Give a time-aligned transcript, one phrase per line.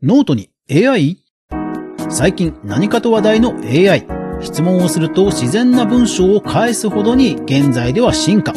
[0.00, 1.18] ノートに AI?
[2.08, 4.06] 最近何かと話題の AI。
[4.40, 8.52] 質問をすると自然な文章を返すほどに現在では進化。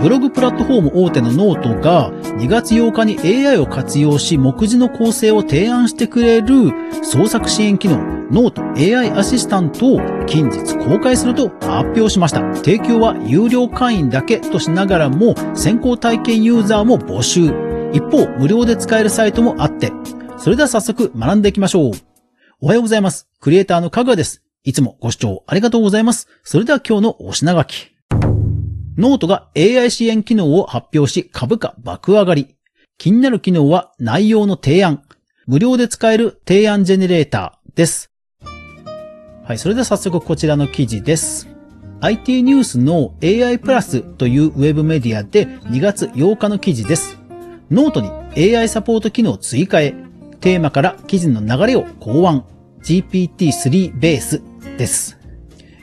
[0.00, 6.70] ブログプラットフォーム大手のノートが2月8日に AI を活用し目次の構成を提案してくれる
[7.02, 7.96] 創作支援機能
[8.30, 12.54] ノート AI アシスタントを近日公開すると発表しました。
[12.54, 17.52] 提供は有料会員だけとしながらも先行体験ユーザーも募集。
[17.92, 19.90] 一方、無料で使えるサイトもあって、
[20.38, 21.92] それでは早速学んでいきましょう。
[22.60, 23.28] おはようございます。
[23.40, 24.42] クリエイターのかぐわです。
[24.64, 26.28] いつもご視聴ありがとうございます。
[26.42, 27.90] それでは今日のお品書き。
[28.96, 32.54] ノートが AI 支援機能を発表し株価爆上がり。
[32.98, 35.02] 気になる機能は内容の提案。
[35.46, 38.10] 無料で使える提案ジェネレーターです。
[39.44, 41.48] はい、それでは早速こちらの記事です。
[42.00, 47.18] IT ニュースの AI プラスというウェブメディアで2月8日の記事です。
[47.70, 48.10] ノートに
[48.56, 49.94] AI サポート機能追加へ、
[50.46, 52.44] テーマから記事の流れを考案、
[52.84, 54.42] GPT-3 ベース
[54.78, 55.18] です。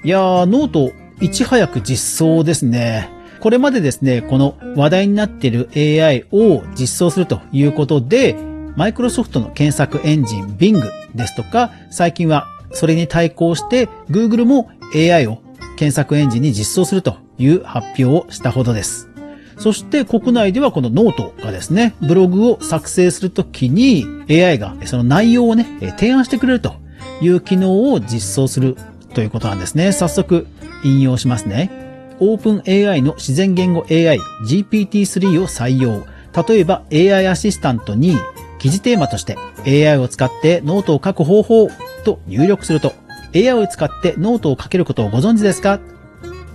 [0.06, 3.10] いやー、 note、いち早く実装ですね。
[3.42, 8.38] これまでですね、この話題になっている AI を実装するということで、
[8.78, 10.82] マイクロソフトの検索エンジン Bing
[11.14, 15.40] ですとか、最近はそれに対抗して Google も AI を
[15.76, 19.13] 検索エンジンに実装するという発表をしたほどです。
[19.58, 25.66] そして国内ではこのノートがですね、ブログを作成するときに AI がその内容をね、
[25.98, 26.76] 提案してくれると
[27.22, 28.76] いう機能を実装する
[29.14, 29.92] ということなんですね。
[29.92, 30.48] 早速
[30.84, 32.16] 引用しますね。
[32.20, 36.06] オープン AI の自然言語 AI GPT-3 を採用。
[36.48, 38.18] 例えば AI アシスタントに
[38.60, 39.38] 記事テーマとして
[39.68, 41.70] AI を使ってノートを書く方法
[42.04, 42.94] と入力すると
[43.36, 45.80] AI を使ってノートを書けることをご存知ですか？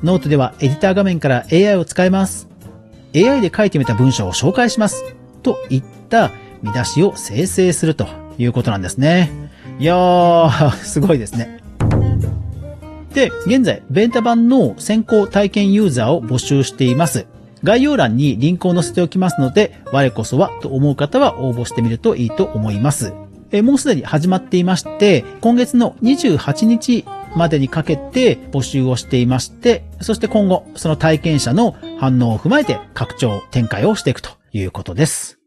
[0.03, 2.48] ノートではエディター画面から AI を使えます。
[3.27, 5.05] AI で書いてみた文章を紹介します。
[5.43, 6.31] といった
[6.63, 8.07] 見出しを生成すると
[8.39, 9.51] いうことなんですね。
[9.79, 11.59] いやー、 すごいですね。
[13.15, 17.27] で、現在、ベータ版の先行体験ユーザーを募集しています。
[17.65, 23.13] 概要欄にリンクを載せておきますので、我こそはと思う方は応募してみるといいと思います。
[23.51, 35.39] えもうすでに始まっていまして、今月の28日までにかけて募集をしていまして、そして今後、その体験者の反応を踏まえて拡張展開をしていくということです。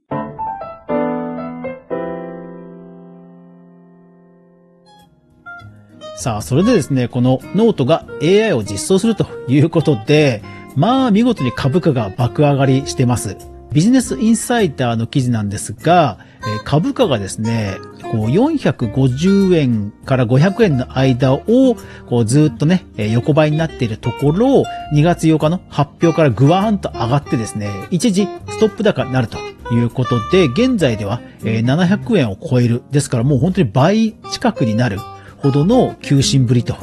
[6.17, 10.43] さあ、それでですね、このノートが AI を実装するということで、
[10.75, 13.50] まあ見事に株価が爆上がりしてます。
[13.71, 16.19] ビジネスインサイダーの記事なんですが、
[16.65, 17.77] 株価がですね、
[18.11, 21.41] こう450円から500円の間を
[22.07, 29.37] こうずっとね、横ばいになっているところを、2月8日の発表からグワーンと上がってですね、一時ストップ高になると
[29.73, 32.83] いうことで、現在では700円を超える。
[32.91, 34.99] ですからもう本当に倍近くになる
[35.37, 36.75] ほどの急進ぶりと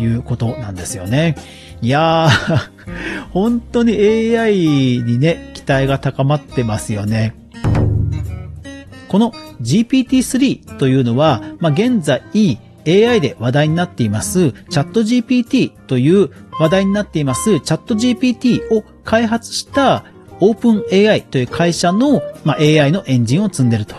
[0.00, 1.36] いうことなんですよね。
[1.80, 2.58] いやー、
[3.30, 3.92] 本当に
[4.36, 4.56] AI
[5.04, 7.34] にね、待が高まってますよね。
[9.08, 12.22] この GPT-3 というのは、まあ、現在
[12.86, 20.04] AI で話題になっていますチャット GPT という話題になっていますチャット GPT を開発した
[20.40, 23.96] オープン AI という会社の、まあ、AI のエンジンを積んでると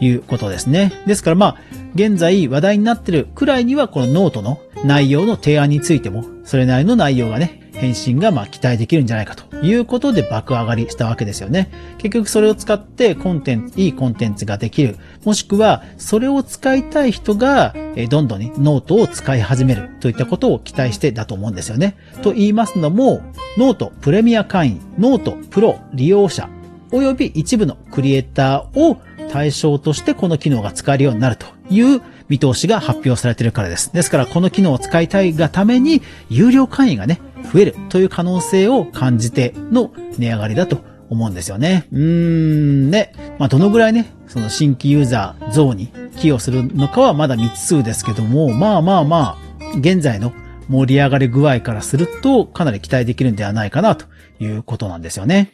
[0.00, 0.92] いうことですね。
[1.06, 1.56] ですからまあ、
[1.94, 11.70] 現在話題になってるくらいにはこのノートの内容の提案についても、それなりの内容がね、返信がま期待できるんじゃないかということで爆上がりしたわけですよね。
[11.98, 14.96] 結局それを使ってコンテンツ、いいコンテンツができる。
[15.24, 17.74] もしくは、それを使いたい人が、
[18.08, 21.96] どんどんにノートを使い始めるといったことを期待してだと思うんですよね。
[22.22, 23.20] と言いますのも、
[23.58, 26.48] ノートプレミア会員、 note pro 利用者、
[26.90, 28.98] および一部のクリエイターを
[29.30, 33.92] 対象としてこの機能が使えるようになるという見通しが発表されているからです。
[33.92, 37.20] ですからこの機能を使いたいがために有料会員がね、
[37.52, 40.78] 増えるという可能性を感じての値上がりだと
[41.10, 41.86] 思うんですよね。
[41.92, 43.14] うーん、で。
[43.38, 50.32] まあ、どのぐらいね、その新規ユーザー増に寄与するのかはまだ未知数ですけども、まあまあまあ、現在の
[50.68, 54.06] 盛り上がり具合からするとかなり期待できるんではないかなと
[54.40, 55.52] いうことなんですよね。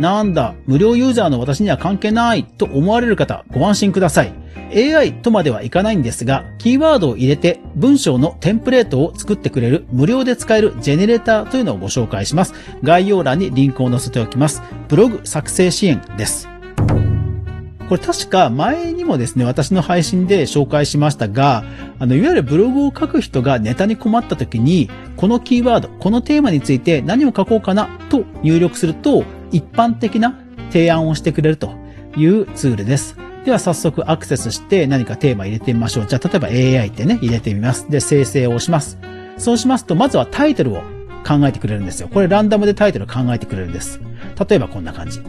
[0.00, 4.32] なんだ、無料ユーザーの私には関係ないと思われる方、ご安心ください。
[4.74, 12.54] AI とまではいかないんですが、キーワードを入れて文章のテンプレートを作ってくれる無料で使えるジェネレーターというのをご紹介します。
[12.82, 14.62] 概要欄にリンクを載せておきます。
[14.88, 16.48] ブログ作成支援です。
[17.88, 21.64] これ確か前にもですね、私の配信で紹介しましたが、
[21.98, 30.36] あの、いわゆるブログを書く人がネタに困った時に、このキーワード、このテーマについて何を書こうかなと入力すると、一般的な
[30.70, 31.72] 提案をしてくれると
[32.16, 33.16] いうツールです。
[33.44, 36.06] では早速アクセスして何かテーマ入れてみましょう。
[36.06, 37.88] じゃあ例えば AI ってね、入れてみます。
[37.88, 38.98] で、生成を押します。
[39.38, 40.82] そうしますと、まずはタイトルを
[41.26, 42.08] 考えてくれるんですよ。
[42.08, 44.00] これランダムでタイトル考えてくれるんです。
[44.48, 45.20] 例えばこんな感じ。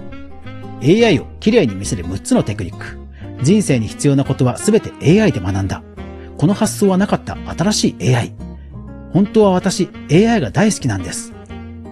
[0.82, 2.98] AI を綺麗に見せる6つのテクニック。
[3.44, 5.84] 人生に必要なことは全て AI で学んだ。
[6.38, 8.34] この発想はなかった新しい AI。
[9.14, 11.32] 本当は私、AI が大好きなんです。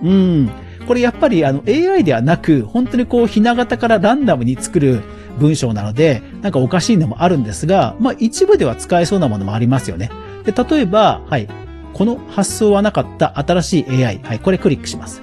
[0.02, 0.63] うーん。
[0.84, 5.02] これやっぱりあの AI ではなく、本当にこうひな形からランダムに作る
[5.40, 10.10] 文章なので、なんかおかしいのもあるんですが、まあ一部では使えそうなものもありますよね。
[10.46, 11.48] で、例えば、はい。
[11.94, 14.20] この発想はなかった新しい AI。
[14.24, 14.40] はい。
[14.40, 15.22] これクリックします。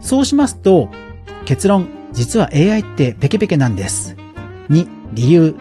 [0.00, 0.90] そうしますと、
[1.44, 4.16] 結論、実は AI ってペケペケなんです。
[4.68, 5.54] 2、理由。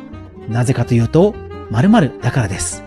[0.50, 1.36] なぜかというと、
[1.72, 2.84] 〇〇だからです。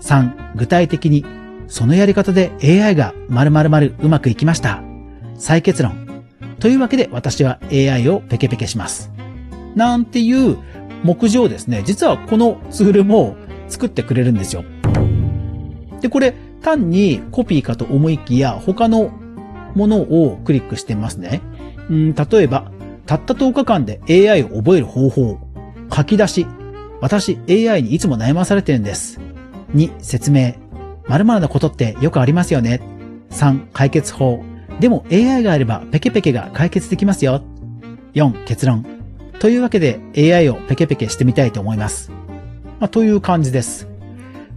[0.00, 1.24] 3、具体的に、
[1.68, 4.82] そのやり方で AI が〇〇〇うまくいきました。
[5.36, 6.01] 再結論。
[6.62, 9.10] というわけで私は AI をペケペケします。
[9.74, 10.56] なんていう
[11.02, 13.34] 目次をですね、実はこのツールも
[13.66, 14.62] 作ってくれるんですよ。
[16.00, 19.10] で、これ単にコピーかと思いきや他の
[19.74, 21.40] ものをクリックしてますね。
[21.90, 22.70] うん、例えば、
[23.06, 25.40] たった10日間で AI を覚える方法。
[25.92, 26.46] 書き出し。
[27.00, 29.18] 私、AI にいつも悩まされてるんです。
[29.74, 30.54] 2、説明。
[31.08, 32.80] 〇〇なことってよくありますよね。
[33.30, 34.44] 3、解決法。
[34.82, 37.44] でも AI があればペケペケが解決できますよ。
[38.14, 38.84] 4、結論。
[39.38, 42.10] というわけで AI をペケペケしてみたいと思います。
[42.80, 43.86] まあ、という感じです。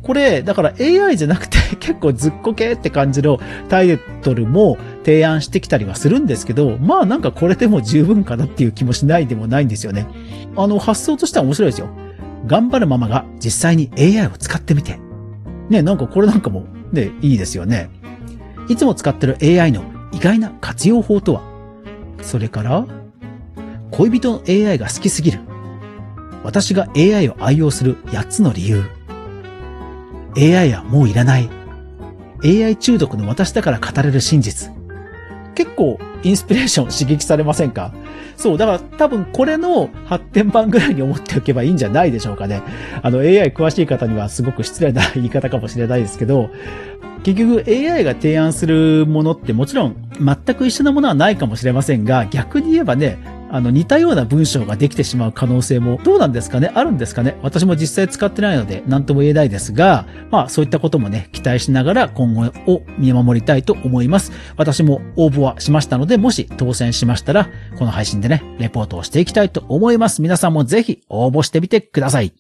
[0.02, 3.40] これ、だから AI じゃなくて 結構ずっこけって感じの
[3.70, 10.08] タイトルも提案してきたりはするんですけど、まあなんかこれでも十分かなっていう気もしないでもないんですよね。
[10.56, 11.90] あの発想としては面白いですよ。
[12.48, 15.00] 頑張るママが実際に AI を使ってみて。
[15.70, 17.92] ね、なんかこれなんかもね、いいですよね。
[18.70, 21.42] いつも使ってる AI の意外な活用法とは？
[22.22, 22.88] それから、
[23.92, 25.42] 恋人の AI が好きすぎる。
[26.44, 28.86] 私が AI を愛用する8つの理由。
[30.38, 31.50] AI はもういらない。
[32.44, 34.72] AI 中毒の私だから語れる真実。
[35.54, 37.94] 結構インスピレーション刺激されませんか？
[38.38, 42.62] そう、だから多分これの発展版ぐらいに思っておけばいいんじゃないでしょうかね。
[43.02, 46.50] あの AI 詳しい方にはすごく失礼な言い方かもしれないですけど、
[47.26, 53.18] 結局 AI が提案するものってもちろん全く一緒なものはないかもしれませんが、逆に言えばね、
[53.50, 56.72] あの、似たような文章ができてしまう可能性も、どうなんですかね？
[56.76, 57.36] あるんですかね？
[57.42, 64.32] 私も実際使ってないので、何とも言えないですが、まあ、そういったこともね、期待しながら今後を見守りたいと思います。
[64.56, 67.50] 私も応募はしましたので、もし当選しましたら、
[67.80, 70.22] この配信でね、レポートをしていきたいと思います。
[70.22, 72.34] 皆さんもぜひ応募してみてください。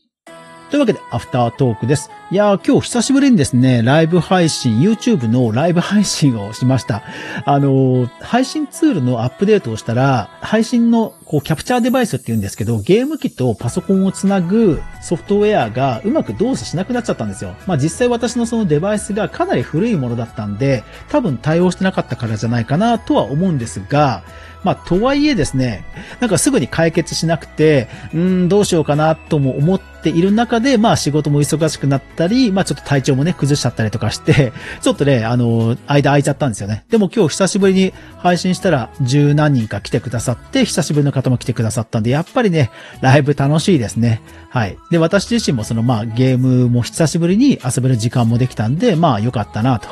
[0.71, 2.09] というわけで、アフタートークです。
[2.31, 7.03] いやー、今日久しぶりにですね、ライブ配信、YouTube のライブ配信をしました。
[7.45, 17.53] あのー、配信ツールのアップデートをしたら、配信のこうキャプチャーデバイスって言うんですけど、ゲーム機とパソコンをつなぐソフトウェアがうまく動作しなくなっちゃったんですよ。
[17.67, 24.23] まあ実際私のそのデバイスがかなり古いものだったんで、多分対応してなかったからじゃないかなとは思うんですが、
[24.63, 25.85] まあ、とはいえですね、
[26.19, 36.83] なんかすぐに解決しなくて、うん、どうしようかなとも思っている中で、まあ仕事も忙しくなってたり、まあちょっと体調もね、崩しちゃったりとかして、 ちょっとね、あの、間空いちゃったんですよね。
[36.89, 44.21] でも今日久しぶりに配信したら十何人か来てくださって、久しぶりの方も来てくださったんで、やっぱりね、ライブ楽しいですね。
[44.49, 44.77] はい。
[44.89, 49.89] で、私自身もそのまあゲームも久しぶりに遊べる時間もできたんで、まあ良かったなと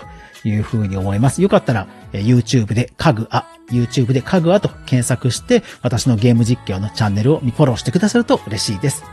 [0.48, 1.41] いうふうに思います。
[1.41, 9.03] よかったら、え YouTube で家具あ、YouTube で家具アと検索して、私のゲーム実況のチャンネルをフォローしてくださると嬉しいです。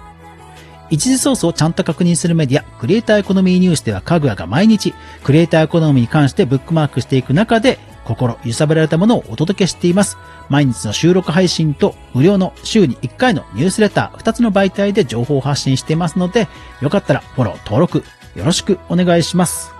[0.90, 4.92] 一時ソースをちゃんと確認するメディア、クリエイターエコノミーニュースでは家具アが毎日、
[5.23, 10.18] クリエイターエコノミーに関してブックマークしていく中で、心揺さぶられたものをお届けしています。
[10.49, 16.49] 毎日の収録配信と無料の週に1回のニュースレター2つの媒体で情報を発信していますので、
[16.80, 18.02] よかったらフォロー、登録
[18.35, 19.79] よろしくお願いします。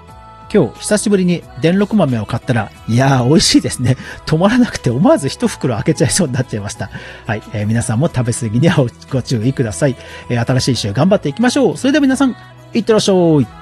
[0.53, 3.97] 今日久しぶりに電録豆を買ったら、いやー美味しいですね。
[4.27, 6.91] 止まらなくて思わず一袋開けちゃいそうになっちゃいました。
[7.27, 9.97] はい、えー、皆さんも食べ過ぎにはご注意ください。
[10.29, 11.77] えー、新しい週頑張っていきましょう。
[11.77, 12.37] それでは皆さん、
[12.75, 13.60] いってらっしゃい。